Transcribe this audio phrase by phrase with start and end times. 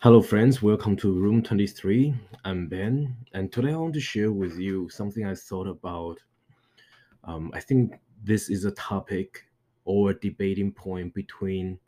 [0.00, 0.60] Hello, friends.
[0.60, 2.14] Welcome to Room 23.
[2.44, 6.18] I'm Ben, and today I want to share with you something I thought about.
[7.24, 9.46] Um, I think this is a topic
[9.86, 11.78] or a debating point between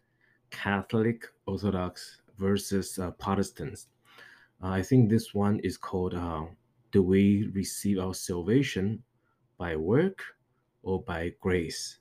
[0.50, 3.88] Catholic Orthodox versus uh, Protestants.
[4.62, 6.46] Uh, I think this one is called uh,
[6.92, 9.02] Do we receive our salvation
[9.58, 10.22] by work
[10.82, 11.98] or by grace?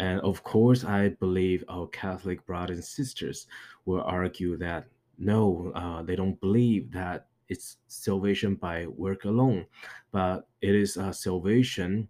[0.00, 3.46] And of course, I believe our Catholic brothers and sisters
[3.84, 4.88] will argue that
[5.18, 9.66] no, uh, they don't believe that it's salvation by work alone,
[10.12, 12.08] but it is uh, salvation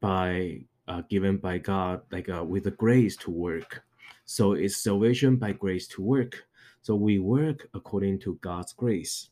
[0.00, 3.84] by uh, given by God, like uh, with the grace to work.
[4.24, 6.44] So it's salvation by grace to work.
[6.82, 9.28] So we work according to God's grace.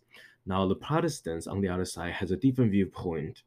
[0.46, 3.42] Now the Protestants on the other side has a different viewpoint.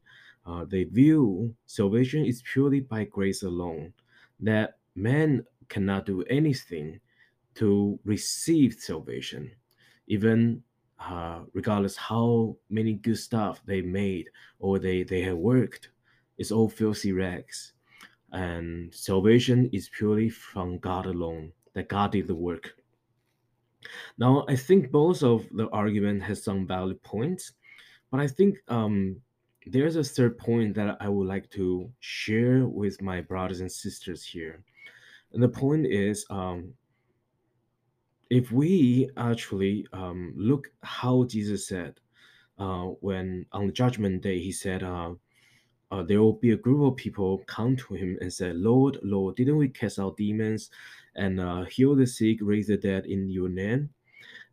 [0.45, 3.93] Uh, they view salvation is purely by grace alone,
[4.39, 6.99] that man cannot do anything
[7.55, 9.51] to receive salvation,
[10.07, 10.61] even
[10.99, 14.29] uh, regardless how many good stuff they made
[14.59, 15.89] or they, they have worked.
[16.37, 17.73] It's all filthy rags.
[18.31, 22.75] And salvation is purely from God alone, that God did the work.
[24.17, 27.53] Now, I think both of the argument has some valid points,
[28.11, 29.17] but I think um,
[29.67, 34.23] there's a third point that I would like to share with my brothers and sisters
[34.23, 34.63] here.
[35.33, 36.73] And the point is um,
[38.29, 41.99] if we actually um, look how Jesus said
[42.57, 45.11] uh, when on the judgment day, he said, uh,
[45.91, 49.35] uh, there will be a group of people come to him and say, Lord, Lord,
[49.35, 50.69] didn't we cast out demons
[51.15, 53.89] and uh, heal the sick, raise the dead in your name?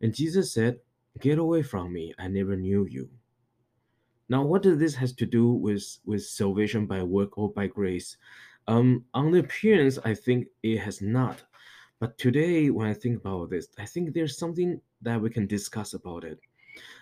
[0.01, 0.79] And Jesus said,
[1.19, 3.09] Get away from me, I never knew you.
[4.29, 8.17] Now, what does this has to do with, with salvation by work or by grace?
[8.67, 11.43] Um, on the appearance, I think it has not.
[11.99, 15.93] But today, when I think about this, I think there's something that we can discuss
[15.93, 16.39] about it.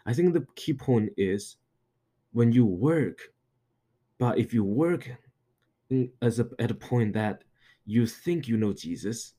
[0.06, 1.58] I think the key point is
[2.34, 3.20] when you work,
[4.20, 5.10] but if you work
[6.22, 7.44] as a, at a point that
[7.86, 9.34] you think you know Jesus,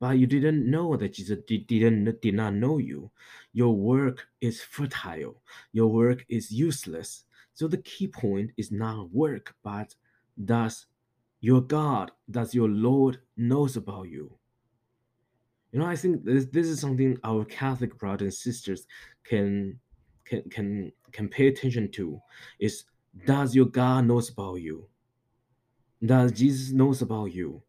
[0.00, 3.10] but you didn't know that Jesus did, didn't did not know you,
[3.52, 5.42] your work is fertile.
[5.72, 7.24] Your work is useless.
[7.54, 9.94] So the key point is not work, but
[10.44, 10.86] does
[11.40, 14.37] your God, does your Lord knows about you?
[15.72, 18.86] You know, I think this, this is something our Catholic brothers and sisters
[19.24, 19.78] can
[20.24, 22.20] can can can pay attention to.
[22.58, 22.84] Is
[23.26, 24.88] does your God knows about you?
[26.04, 27.62] Does Jesus knows about you?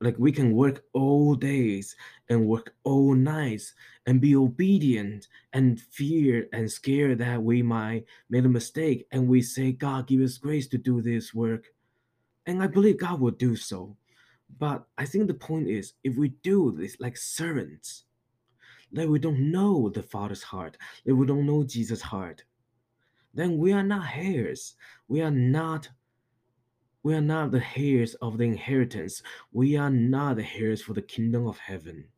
[0.00, 1.94] Like we can work all days
[2.28, 3.74] and work all nights
[4.06, 9.40] and be obedient and fear and scared that we might make a mistake and we
[9.40, 11.66] say, God give us grace to do this work.
[12.46, 13.96] And I believe God will do so.
[14.58, 18.04] But I think the point is, if we do this like servants,
[18.92, 22.44] that we don't know the Father's heart, that we don't know Jesus' heart,
[23.34, 24.74] then we are not heirs.
[25.06, 25.88] We are not.
[27.02, 29.22] We are not the heirs of the inheritance.
[29.52, 32.08] We are not the heirs for the kingdom of heaven.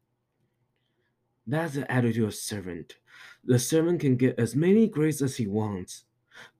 [1.47, 2.95] That's the attitude of servant.
[3.45, 6.05] The servant can get as many grace as he wants,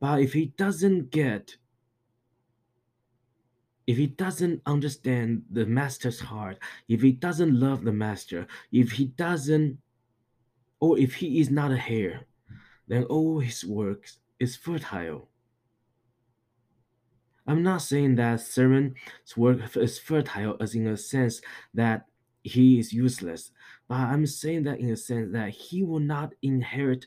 [0.01, 1.57] but if he doesn't get
[3.87, 6.59] if he doesn't understand the master's heart,
[6.89, 9.79] if he doesn't love the master, if he doesn't,
[10.81, 12.27] or if he is not a heir,
[12.89, 15.29] then all his works is fertile.
[17.47, 21.41] I'm not saying that servant's work is fertile as in a sense
[21.75, 22.07] that
[22.43, 23.51] he is useless,
[23.89, 27.07] but I'm saying that in a sense that he will not inherit,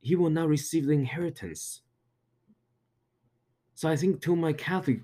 [0.00, 1.80] he will not receive the inheritance.
[3.74, 5.00] So I think to my Catholic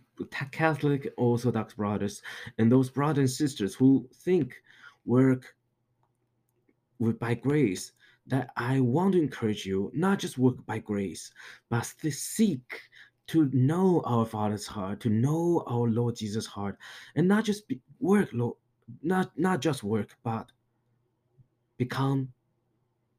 [0.53, 2.23] Catholic Orthodox brothers
[2.59, 4.55] and those brothers and sisters who think
[5.05, 5.55] work
[6.99, 7.93] with by grace,
[8.27, 11.33] that I want to encourage you not just work by grace,
[11.69, 12.81] but to seek
[13.29, 16.77] to know our Father's heart, to know our Lord Jesus' heart,
[17.17, 18.57] and not just be, work, Lord,
[19.03, 20.51] not not just work, but
[21.77, 22.33] become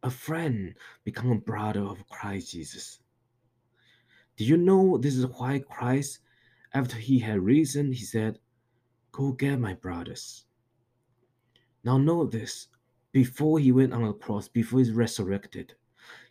[0.03, 3.00] a friend, become a brother of Christ Jesus.
[4.41, 6.17] Do you know this is why Christ,
[6.73, 8.39] after he had risen, he said,
[9.11, 10.45] Go get my brothers.
[11.83, 12.67] Now know this.
[13.11, 15.75] Before he went on the cross, before he's resurrected,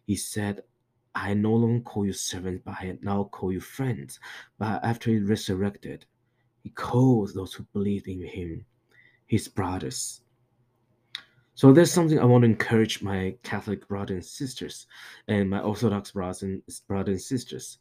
[0.08, 0.64] he said,
[1.14, 4.18] I no longer call you servants, but I now call you friends.
[4.58, 6.04] But after he resurrected,
[6.64, 8.66] he calls those who believe in him
[9.28, 10.22] his brothers.
[11.54, 14.86] So that's something I want to encourage my Catholic brothers and sisters
[15.28, 17.78] and my Orthodox brothers and and sisters.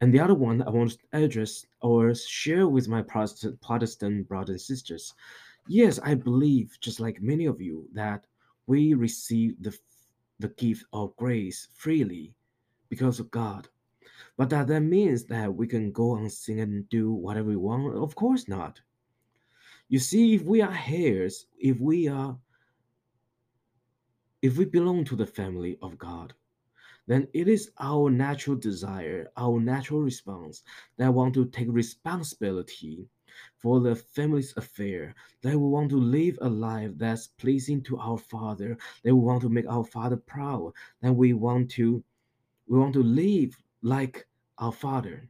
[0.00, 4.50] And the other one I want to address or share with my Protestant, Protestant brothers
[4.50, 5.14] and sisters.
[5.68, 8.26] Yes, I believe, just like many of you, that
[8.66, 9.78] we receive the
[10.40, 12.34] the gift of grace freely
[12.88, 13.68] because of God.
[14.36, 17.94] But that, that means that we can go on sing and do whatever we want?
[17.96, 18.80] Of course not.
[19.88, 22.38] You see, if we are heirs, if we are
[24.42, 26.34] if we belong to the family of God,
[27.06, 30.62] then it is our natural desire, our natural response
[30.96, 33.06] that we want to take responsibility
[33.56, 35.14] for the family's affair.
[35.42, 38.78] That we want to live a life that's pleasing to our Father.
[39.02, 40.72] That we want to make our Father proud.
[41.02, 42.02] That we want to
[42.68, 44.26] we want to live like
[44.58, 45.28] our Father.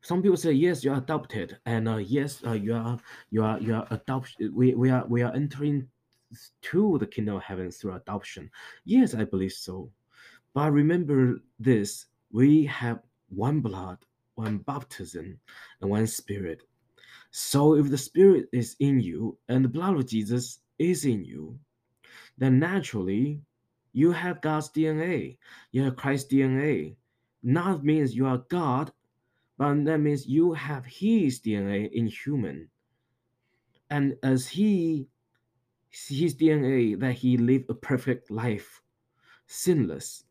[0.00, 2.98] Some people say yes, you are adopted, and uh, yes, uh, you are
[3.30, 4.52] you are you are adoption.
[4.54, 5.88] We, we are we are entering
[6.62, 8.50] to the kingdom of heaven through adoption.
[8.84, 9.90] Yes, I believe so.
[10.54, 13.98] But remember this: we have one blood,
[14.34, 15.38] one baptism,
[15.80, 16.62] and one spirit.
[17.30, 21.58] So if the spirit is in you and the blood of Jesus is in you,
[22.38, 23.42] then naturally
[23.92, 25.36] you have God's DNA.
[25.72, 26.96] You have Christ's DNA.
[27.42, 28.92] Not means you are God,
[29.58, 32.68] but that means you have his DNA in human.
[33.90, 35.08] And as he
[35.90, 38.82] his DNA that he lived a perfect life,
[39.46, 40.24] sinless.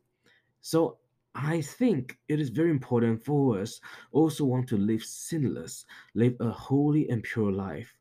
[0.60, 0.98] So
[1.34, 3.80] I think it is very important for us
[4.12, 5.84] also want to live sinless,
[6.14, 7.94] live a holy and pure life.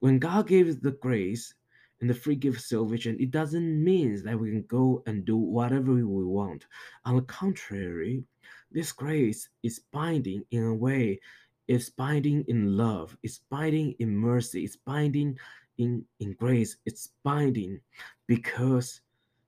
[0.00, 1.54] When God gave the grace
[2.00, 5.36] and the free gift of salvation, it doesn't mean that we can go and do
[5.36, 6.66] whatever we want.
[7.04, 8.24] On the contrary,
[8.70, 11.20] this grace is binding in a way,
[11.68, 15.38] it's binding in love, it's binding in mercy, it's binding
[15.80, 17.80] in, in grace, it's binding
[18.26, 19.00] because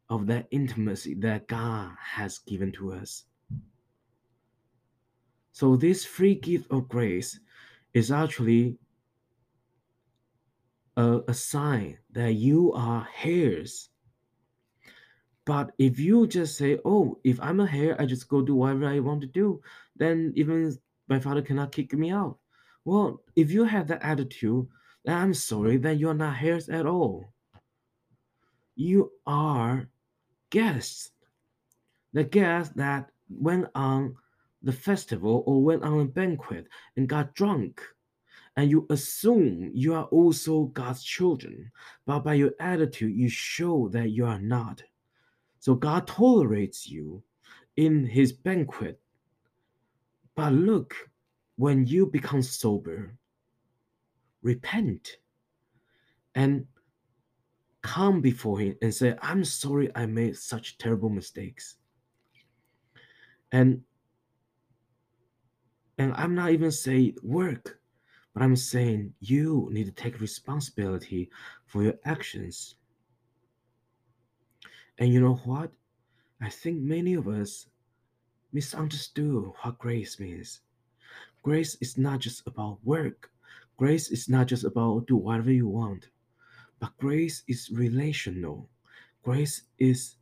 [0.09, 3.25] of that intimacy that God has given to us.
[5.53, 7.39] So, this free gift of grace
[7.95, 8.79] is actually
[10.97, 13.91] a, a sign that you are heirs
[15.45, 18.87] but if you just say, oh, if I'm a heir, I just go do whatever
[18.87, 19.61] I want to do,
[19.97, 20.77] then even
[21.09, 22.39] my father cannot kick me out.
[22.85, 24.69] Well, if you have that attitude,
[25.07, 27.33] I'm sorry that you're not heirs at all.
[28.77, 29.89] You are
[30.51, 31.11] guests.
[32.13, 34.17] The guests that went on
[34.63, 37.81] the festival or went on a banquet and got drunk.
[38.57, 41.73] And you assume you are also God's children,
[42.07, 44.83] but by your attitude, you show that you are not.
[45.59, 47.23] So God tolerates you
[47.77, 49.01] in his banquet.
[50.35, 50.95] But look,
[51.57, 53.17] when you become sober,
[54.43, 55.19] repent
[56.35, 56.67] and
[57.83, 61.77] come before him and say, I'm sorry I made such terrible mistakes.
[63.51, 63.83] And
[65.99, 67.79] and I'm not even saying work,
[68.33, 71.31] but I'm saying you need to take responsibility
[71.67, 72.77] for your actions.
[74.99, 75.71] And you know what?
[76.41, 77.67] I think many of us
[78.53, 80.61] misunderstood what grace means.
[81.43, 83.32] Grace is not just about work.
[83.83, 86.07] Grace is not just about do whatever you want.
[86.79, 88.69] But grace is relational.
[89.25, 90.19] Grace is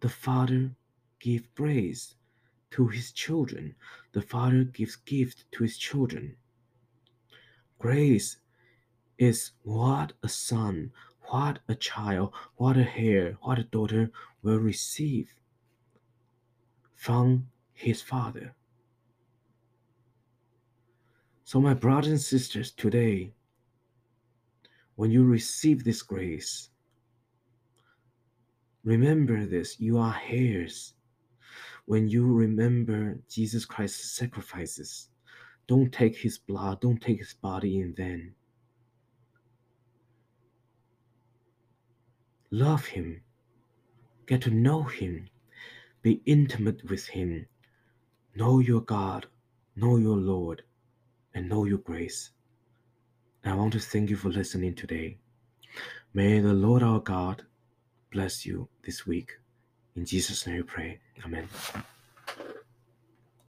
[0.00, 0.72] the Father
[1.20, 2.16] give grace
[2.72, 3.74] to his children.
[4.12, 6.36] The Father gives gift to his children.
[7.78, 8.36] Grace
[9.16, 10.92] is what a son,
[11.30, 14.10] what a child, what a heir, what a daughter
[14.42, 15.32] will receive
[16.94, 18.54] from his father.
[21.44, 23.32] So, my brothers and sisters, today,
[24.96, 26.70] when you receive this grace,
[28.82, 30.94] remember this you are heirs.
[31.86, 35.08] When you remember Jesus Christ's sacrifices,
[35.66, 38.34] don't take his blood, don't take his body in vain.
[42.54, 43.20] Love Him,
[44.26, 45.28] get to know Him,
[46.02, 47.46] be intimate with Him,
[48.36, 49.26] know your God,
[49.74, 50.62] know your Lord,
[51.34, 52.30] and know your grace.
[53.44, 55.18] I want to thank you for listening today.
[56.14, 57.42] May the Lord our God
[58.12, 59.32] bless you this week.
[59.96, 61.00] In Jesus' name we pray.
[61.24, 61.48] Amen.